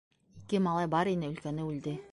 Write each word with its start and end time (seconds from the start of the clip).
-Ике 0.45 0.61
малай 0.69 0.89
бар 0.95 1.13
ине, 1.15 1.31
өлкәне 1.35 1.71
үлде. 1.73 1.97